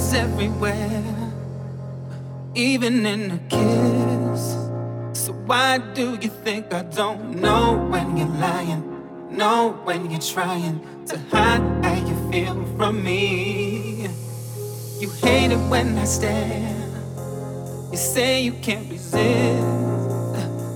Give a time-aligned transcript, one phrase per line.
[0.00, 1.30] it's everywhere,
[2.54, 4.42] even in a kiss.
[5.12, 8.82] So why do you think I don't know when you're lying?
[9.30, 14.08] Know when you're trying to hide how you feel from me.
[15.00, 16.76] You hate it when I stare.
[17.92, 19.20] You say you can't resist.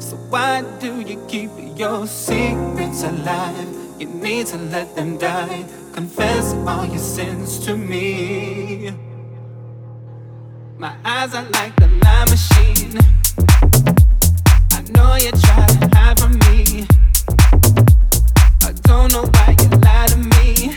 [0.07, 3.69] So why do you keep your secrets alive?
[3.99, 5.65] You need to let them die.
[5.95, 8.93] Confess all your sins to me.
[10.85, 12.99] My eyes are like the lie machine.
[14.71, 16.87] I know you try to hide from me.
[18.63, 20.77] I don't know why you lie to me.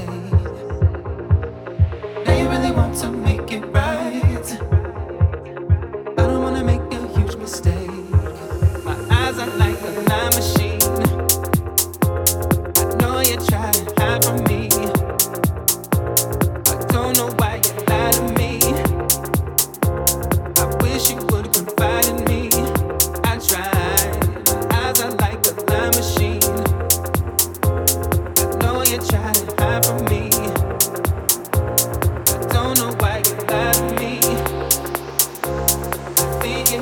[36.71, 36.77] My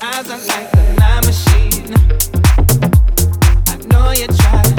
[0.00, 1.94] eyes are like a line machine.
[3.68, 4.69] I know you tried.